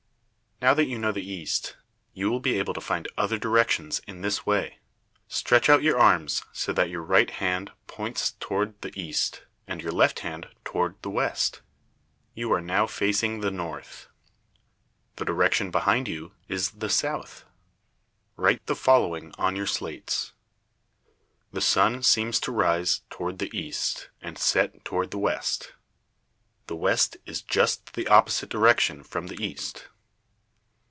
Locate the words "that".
0.75-0.85, 6.73-6.87